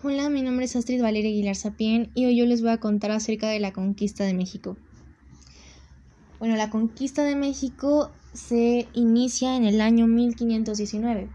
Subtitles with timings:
[0.00, 3.10] Hola, mi nombre es Astrid Valeria Aguilar Sapien y hoy yo les voy a contar
[3.10, 4.76] acerca de la conquista de México.
[6.38, 11.28] Bueno, la conquista de México se inicia en el año 1519.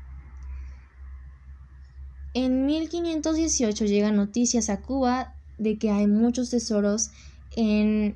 [2.34, 7.10] En 1518 llegan noticias a Cuba de que hay muchos tesoros
[7.58, 8.16] en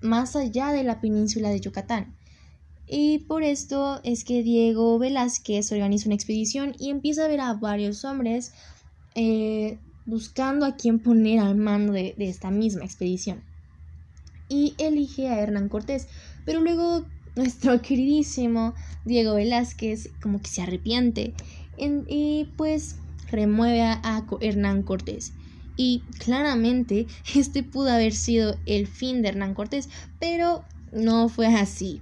[0.00, 2.16] más allá de la península de Yucatán.
[2.86, 7.52] Y por esto es que Diego Velázquez organiza una expedición y empieza a ver a
[7.52, 8.54] varios hombres
[9.14, 13.42] eh, buscando a quién poner al mando de, esta misma expedición.
[14.48, 16.08] Y elige a Hernán Cortés.
[16.44, 17.06] Pero luego
[17.36, 21.34] nuestro queridísimo Diego Velázquez como que se arrepiente
[21.76, 22.96] y pues
[23.30, 25.32] remueve a Hernán Cortés.
[25.76, 29.88] Y claramente este pudo haber sido el fin de Hernán Cortés,
[30.20, 32.00] pero no fue así.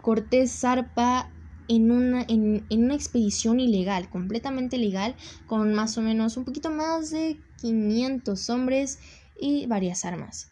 [0.00, 1.30] Cortés zarpa
[1.68, 5.14] en una, en, una expedición ilegal, completamente legal,
[5.46, 8.98] con más o menos un poquito más de 500 hombres
[9.40, 10.50] y varias armas.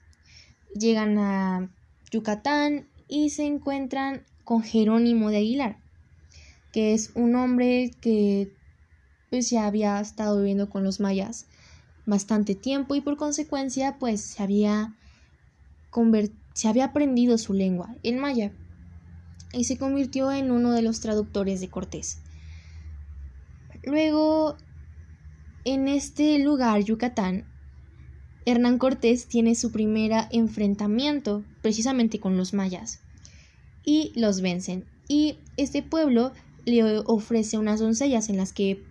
[0.74, 1.70] Llegan a
[2.10, 5.78] Yucatán y se encuentran con Jerónimo de Aguilar,
[6.72, 8.52] que es un hombre que
[9.30, 11.46] pues ya había estado viviendo con los mayas
[12.04, 14.94] bastante tiempo y por consecuencia pues se había
[16.54, 18.52] se había aprendido su lengua, el maya
[19.52, 22.18] y se convirtió en uno de los traductores de Cortés.
[23.84, 24.56] Luego,
[25.64, 27.44] en este lugar, Yucatán,
[28.44, 33.00] Hernán Cortés tiene su primer enfrentamiento precisamente con los mayas
[33.84, 34.84] y los vencen.
[35.08, 36.32] Y este pueblo
[36.64, 38.82] le ofrece unas doncellas en las que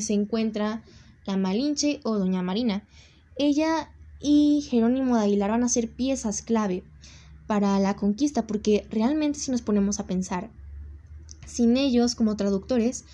[0.00, 0.82] se encuentra
[1.26, 2.84] la Malinche o Doña Marina.
[3.36, 6.82] Ella y Jerónimo de Aguilar van a ser piezas clave
[7.46, 10.52] para la conquista, porque realmente si nos ponemos a pensar,
[11.46, 13.04] sin ellos como traductores,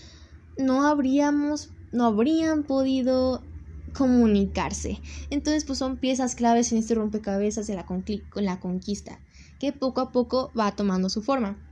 [0.57, 3.53] no habríamos, no habrían podido
[3.93, 5.03] comunicarse.
[5.31, 7.87] Entonces, pues son piezas claves en este rompecabezas de la,
[8.37, 9.23] la conquista,
[9.59, 11.63] que poco a poco va tomando su forma.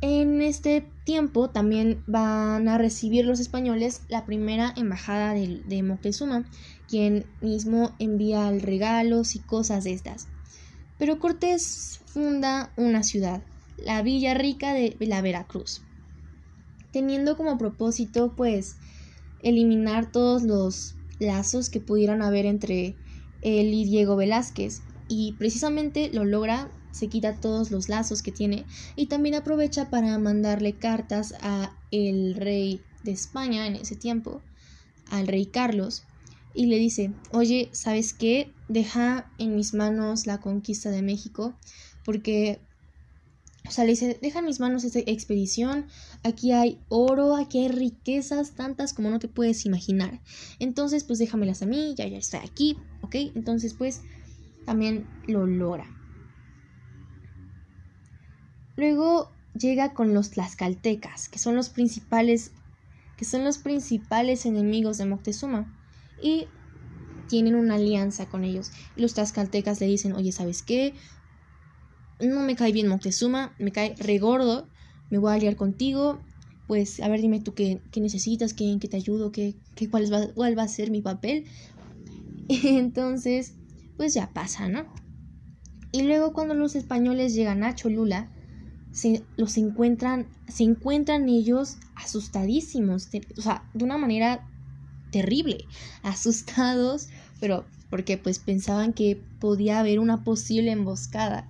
[0.00, 6.48] En este tiempo también van a recibir los españoles la primera embajada de, de Moctezuma,
[6.86, 10.28] quien mismo envía regalos y cosas de estas.
[10.98, 13.42] Pero Cortés funda una ciudad,
[13.76, 15.82] la Villa Rica de la Veracruz,
[16.92, 18.76] teniendo como propósito pues
[19.40, 22.96] eliminar todos los lazos que pudieran haber entre
[23.40, 28.64] él y Diego Velázquez y precisamente lo logra se quita todos los lazos que tiene
[28.96, 34.42] y también aprovecha para mandarle cartas a el rey de España en ese tiempo,
[35.10, 36.04] al rey Carlos,
[36.54, 38.52] y le dice, oye, ¿sabes qué?
[38.68, 41.54] Deja en mis manos la conquista de México,
[42.04, 42.58] porque,
[43.66, 45.86] o sea, le dice, deja en mis manos esta expedición,
[46.24, 50.20] aquí hay oro, aquí hay riquezas tantas como no te puedes imaginar.
[50.58, 53.14] Entonces, pues déjamelas a mí, ya, ya estoy aquí, ¿ok?
[53.36, 54.02] Entonces, pues,
[54.68, 55.86] también lo logra.
[58.76, 62.52] Luego llega con los tlaxcaltecas, que son los principales
[63.16, 65.74] que son los principales enemigos de Moctezuma
[66.22, 66.48] y
[67.28, 68.70] tienen una alianza con ellos.
[68.94, 70.96] Los tlaxcaltecas le dicen, "Oye, ¿sabes qué?
[72.20, 74.68] No me cae bien Moctezuma, me cae regordo,
[75.08, 76.26] me voy a aliar contigo.
[76.66, 80.30] Pues, a ver, dime tú qué, necesitas, qué, qué te ayudo, qué, qué cuál, va,
[80.34, 81.46] cuál va a ser mi papel."
[82.48, 83.56] Entonces,
[83.98, 84.86] pues ya pasa, ¿no?
[85.92, 88.30] Y luego cuando los españoles llegan a Cholula,
[88.92, 94.48] se los encuentran, se encuentran ellos asustadísimos, o sea, de una manera
[95.10, 95.66] terrible,
[96.02, 97.08] asustados,
[97.40, 101.48] pero porque pues pensaban que podía haber una posible emboscada.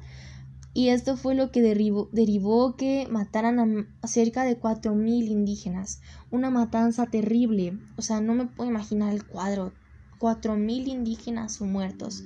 [0.74, 6.00] Y esto fue lo que derivó, que mataran a cerca de 4.000 indígenas.
[6.30, 7.76] Una matanza terrible.
[7.96, 9.72] O sea, no me puedo imaginar el cuadro.
[10.18, 12.24] 4.000 indígenas muertos.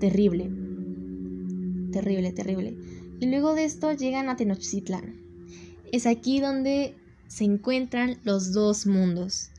[0.00, 0.50] Terrible.
[1.92, 2.76] Terrible, terrible.
[3.20, 5.16] Y luego de esto llegan a Tenochtitlán.
[5.92, 6.96] Es aquí donde
[7.28, 9.50] se encuentran los dos mundos.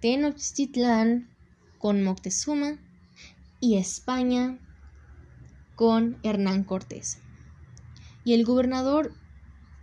[0.00, 1.28] Tenochtitlán
[1.78, 2.78] con Moctezuma
[3.60, 4.58] y España
[5.76, 7.18] con Hernán Cortés.
[8.24, 9.12] Y el gobernador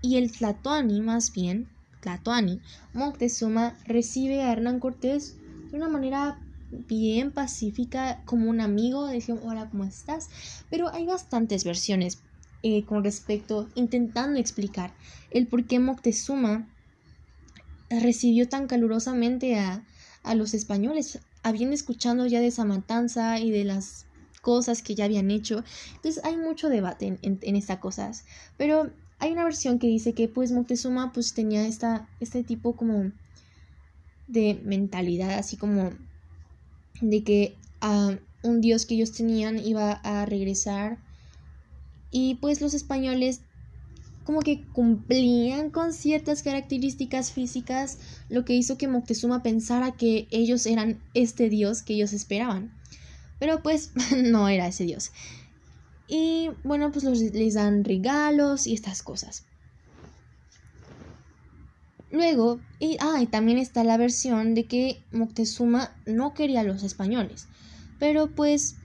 [0.02, 1.70] y el Tlatoani, más bien,
[2.02, 2.62] Tlatoani,
[2.94, 5.38] Moctezuma recibe a Hernán Cortés
[5.72, 6.40] de una manera
[6.72, 10.30] bien pacífica, como un amigo, decimos, hola, ¿cómo estás?
[10.70, 12.24] Pero hay bastantes versiones
[12.64, 14.94] eh, con respecto, intentando explicar
[15.32, 16.68] el por qué Moctezuma
[17.90, 19.86] recibió tan calurosamente a,
[20.24, 24.08] a los españoles, habiendo escuchado ya de esa matanza y de las
[24.42, 25.64] cosas que ya habían hecho.
[25.96, 28.26] Entonces hay mucho debate en, en, estas cosas.
[28.58, 33.12] Pero hay una versión que dice que pues Moctezuma pues tenía esta, este tipo como
[34.28, 35.92] de mentalidad, así como
[37.02, 40.98] de que ah, un dios que ellos tenían iba a regresar
[42.12, 43.42] y pues los españoles
[44.24, 47.98] como que cumplían con ciertas características físicas,
[48.28, 52.74] lo que hizo que Moctezuma pensara que ellos eran este dios que ellos esperaban.
[53.40, 55.12] Pero pues no era ese dios.
[56.10, 59.46] Y bueno, pues les dan regalos y estas cosas.
[62.18, 66.82] Luego, y, ah, y también está la versión de que Moctezuma no quería a los
[66.82, 67.48] españoles.
[68.00, 68.76] Pero pues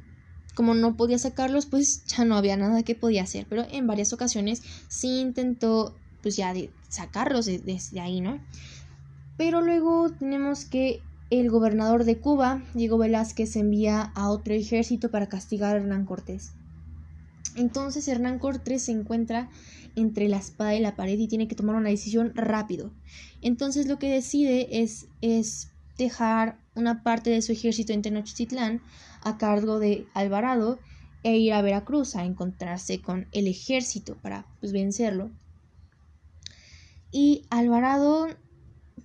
[0.54, 3.46] como no podía sacarlos, pues ya no había nada que podía hacer.
[3.48, 8.38] Pero en varias ocasiones sí intentó, pues ya de sacarlos desde ahí, ¿no?
[9.38, 11.00] Pero luego tenemos que
[11.30, 16.52] el gobernador de Cuba, Diego Velázquez, envía a otro ejército para castigar a Hernán Cortés.
[17.56, 19.50] Entonces Hernán Cortés se encuentra
[19.94, 22.92] entre la espada y la pared y tiene que tomar una decisión rápido.
[23.40, 25.68] Entonces lo que decide es, es
[25.98, 28.80] dejar una parte de su ejército en Tenochtitlán
[29.22, 30.78] a cargo de Alvarado
[31.22, 35.30] e ir a Veracruz a encontrarse con el ejército para pues, vencerlo.
[37.10, 38.28] Y Alvarado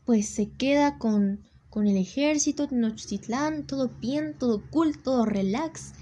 [0.05, 5.93] pues se queda con, con el ejército Tenochtitlán, todo bien, todo cool, todo relax.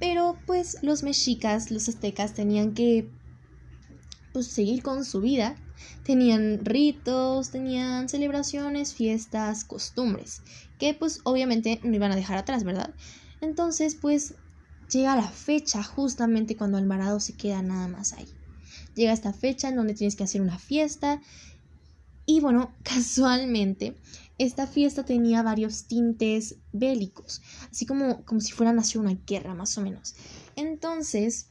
[0.00, 3.12] Pero pues los mexicas, los aztecas tenían que
[4.32, 5.56] pues seguir con su vida.
[6.02, 10.42] Tenían ritos, tenían celebraciones, fiestas, costumbres,
[10.78, 12.94] que pues obviamente no iban a dejar atrás, ¿verdad?
[13.40, 14.34] Entonces, pues
[14.90, 18.28] llega la fecha justamente cuando Alvarado se queda nada más ahí.
[18.94, 21.20] Llega esta fecha en donde tienes que hacer una fiesta.
[22.26, 23.96] Y bueno, casualmente,
[24.40, 29.76] esta fiesta tenía varios tintes bélicos, así como, como si fuera nació una guerra, más
[29.76, 30.14] o menos.
[30.56, 31.48] Entonces,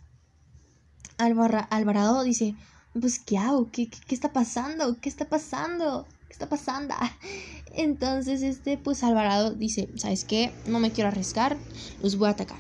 [1.18, 2.56] Alvarado dice,
[3.00, 3.70] pues, ¿qué hago?
[3.72, 5.00] ¿Qué, qué, qué está pasando?
[5.00, 6.08] ¿Qué está pasando?
[6.28, 6.96] ¿Qué está pasando?
[7.74, 10.52] Entonces, este, pues Alvarado dice, ¿sabes qué?
[10.66, 11.58] No me quiero arriesgar,
[12.02, 12.58] los voy a atacar.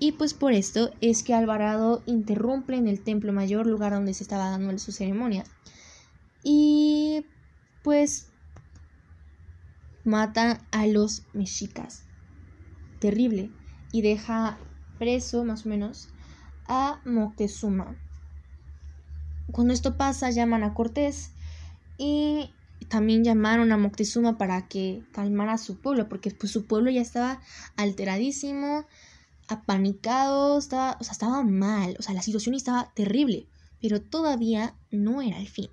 [0.00, 4.24] Y pues por esto es que Alvarado interrumpe en el templo mayor, lugar donde se
[4.24, 5.44] estaba dando su ceremonia.
[6.42, 7.24] Y
[7.84, 8.29] pues
[10.04, 12.04] mata a los mexicas.
[12.98, 13.50] Terrible.
[13.92, 14.58] Y deja
[14.98, 16.08] preso, más o menos,
[16.66, 17.96] a Moctezuma.
[19.52, 21.32] Cuando esto pasa, llaman a Cortés
[21.98, 22.50] y
[22.88, 27.00] también llamaron a Moctezuma para que calmara a su pueblo, porque pues su pueblo ya
[27.00, 27.40] estaba
[27.76, 28.86] alteradísimo,
[29.48, 33.48] apanicado, estaba, o sea, estaba mal, o sea, la situación estaba terrible,
[33.80, 35.70] pero todavía no era el fin.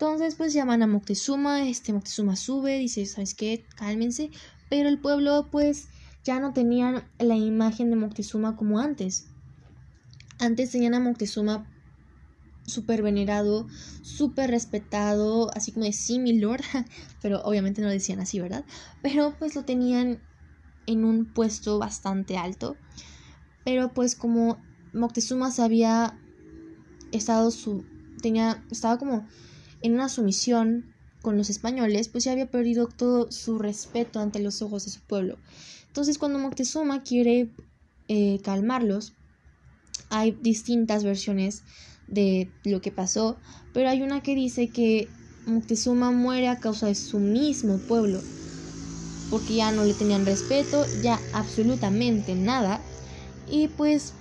[0.00, 3.66] Entonces, pues llaman a Moctezuma, este Moctezuma sube, dice, ¿sabes qué?
[3.74, 4.30] Cálmense,
[4.68, 5.88] pero el pueblo pues
[6.22, 9.26] ya no tenían la imagen de Moctezuma como antes.
[10.38, 11.66] Antes tenían a Moctezuma
[12.64, 13.66] súper venerado,
[14.02, 16.62] súper respetado, así como de sí, mi lord,
[17.20, 18.64] pero obviamente no lo decían así, ¿verdad?
[19.02, 20.20] Pero pues lo tenían
[20.86, 22.78] en un puesto bastante alto.
[23.64, 26.20] Pero pues como Moctezuma se había
[27.10, 27.84] estado su
[28.22, 29.26] tenía estaba como
[29.82, 34.62] en una sumisión con los españoles, pues ya había perdido todo su respeto ante los
[34.62, 35.38] ojos de su pueblo.
[35.86, 37.50] Entonces cuando Moctezuma quiere
[38.08, 39.14] eh, calmarlos,
[40.10, 41.64] hay distintas versiones
[42.06, 43.36] de lo que pasó,
[43.72, 45.08] pero hay una que dice que
[45.46, 48.20] Moctezuma muere a causa de su mismo pueblo,
[49.30, 52.80] porque ya no le tenían respeto, ya absolutamente nada,
[53.50, 54.12] y pues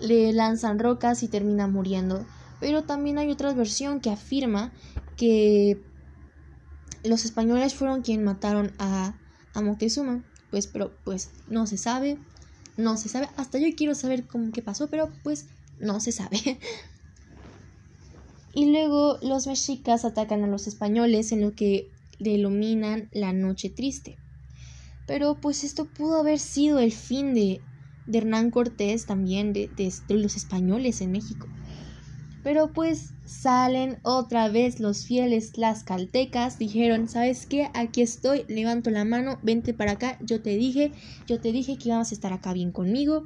[0.00, 2.24] le lanzan rocas y termina muriendo.
[2.60, 4.72] Pero también hay otra versión que afirma
[5.16, 5.80] que
[7.04, 9.14] los españoles fueron quienes mataron a,
[9.54, 12.18] a Moctezuma, pues pero pues no se sabe,
[12.76, 15.46] no se sabe, hasta yo quiero saber cómo que pasó, pero pues
[15.78, 16.58] no se sabe.
[18.54, 24.16] Y luego los mexicas atacan a los españoles en lo que denominan la Noche Triste.
[25.06, 27.60] Pero pues esto pudo haber sido el fin de,
[28.06, 31.46] de Hernán Cortés también, de, de, los españoles en México.
[32.42, 37.68] Pero pues salen otra vez los fieles las caltecas, dijeron, ¿sabes qué?
[37.74, 40.92] Aquí estoy, levanto la mano, vente para acá, yo te dije,
[41.26, 43.24] yo te dije que íbamos a estar acá bien conmigo.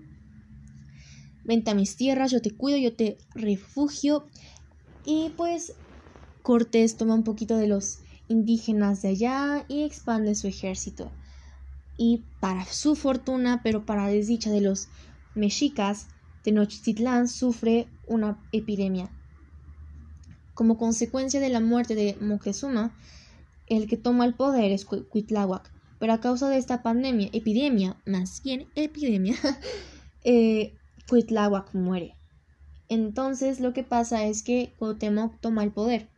[1.45, 4.27] Vente a mis tierras, yo te cuido, yo te refugio
[5.05, 5.75] y pues
[6.43, 11.11] Cortés toma un poquito de los indígenas de allá y expande su ejército.
[11.97, 14.89] Y para su fortuna, pero para desdicha de los
[15.35, 16.09] mexicas,
[16.43, 19.11] Tenochtitlán sufre una epidemia.
[20.55, 22.95] Como consecuencia de la muerte de Moctezuma,
[23.67, 25.71] el que toma el poder es Cuitláhuac.
[25.99, 29.37] Pero a causa de esta pandemia, epidemia, más bien epidemia,
[30.25, 30.75] eh,
[31.73, 32.17] muere.
[32.89, 36.09] Entonces lo que pasa es que Cuauhtémoc toma el poder.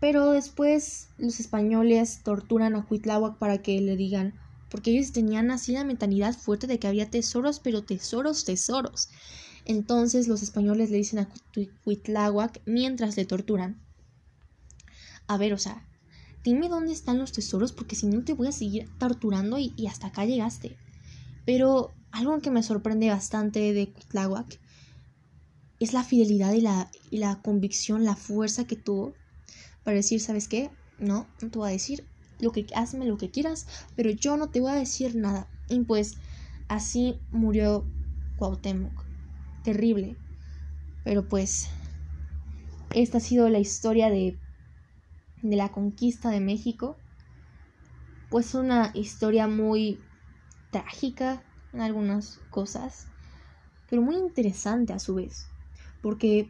[0.00, 4.34] Pero después los españoles torturan a Cuitláhuac para que le digan,
[4.70, 9.08] porque ellos tenían así la mentalidad fuerte de que había tesoros, pero tesoros, tesoros.
[9.64, 11.28] Entonces los españoles le dicen a
[11.84, 13.80] Cuitláhuac mientras le torturan.
[15.26, 15.86] A ver, o sea,
[16.44, 20.08] dime dónde están los tesoros porque si no te voy a seguir torturando y, hasta
[20.08, 20.76] acá llegaste.
[21.44, 24.60] Pero algo que me sorprende bastante de Cuitláhuac
[25.80, 29.14] es la fidelidad y la, y la convicción, la fuerza que tuvo
[29.82, 30.70] para decir, ¿sabes qué?
[30.98, 32.04] No, no te voy a decir
[32.40, 33.66] lo que hazme lo que quieras,
[33.96, 35.48] pero yo no te voy a decir nada.
[35.68, 36.16] Y pues
[36.68, 37.84] así murió
[38.36, 39.04] Cuauhtémoc.
[39.64, 40.16] Terrible.
[41.04, 41.68] Pero pues
[42.94, 44.38] esta ha sido la historia de
[45.42, 46.96] de la conquista de México.
[48.28, 49.98] Pues una historia muy
[50.70, 51.42] trágica
[51.72, 53.06] en algunas cosas,
[53.88, 55.46] pero muy interesante a su vez,
[56.00, 56.48] porque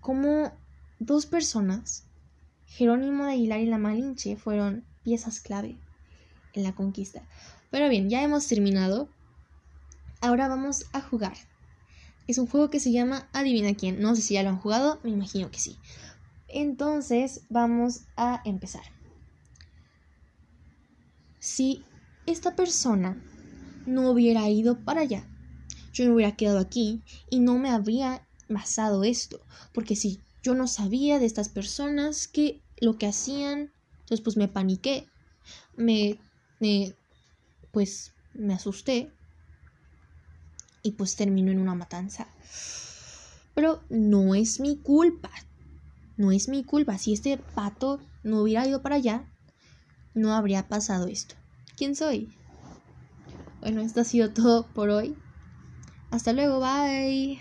[0.00, 0.50] como
[0.98, 2.04] dos personas
[2.64, 5.78] Jerónimo de Aguilar y la Malinche fueron piezas clave
[6.52, 7.22] en la conquista.
[7.70, 9.08] Pero bien, ya hemos terminado.
[10.20, 11.32] Ahora vamos a jugar.
[12.26, 14.00] Es un juego que se llama Adivina quién.
[14.00, 15.78] No sé si ya lo han jugado, me imagino que sí.
[16.46, 18.82] Entonces vamos a empezar.
[21.38, 21.82] Si
[22.26, 23.18] esta persona
[23.86, 25.26] no hubiera ido para allá,
[25.94, 29.40] yo me hubiera quedado aquí y no me habría basado esto.
[29.72, 33.72] Porque si yo no sabía de estas personas que lo que hacían,
[34.08, 35.06] entonces pues me paniqué,
[35.76, 36.18] me,
[36.60, 36.94] me
[37.72, 39.10] pues me asusté
[40.82, 42.26] y pues terminó en una matanza.
[43.54, 45.30] Pero no es mi culpa.
[46.16, 46.96] No es mi culpa.
[46.96, 49.26] Si este pato no hubiera ido para allá,
[50.14, 51.34] no habría pasado esto.
[51.76, 52.32] ¿Quién soy?
[53.60, 55.14] Bueno, esto ha sido todo por hoy.
[56.10, 57.38] Hasta luego, bye.